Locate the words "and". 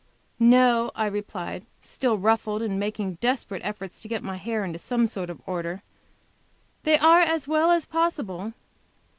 2.63-2.79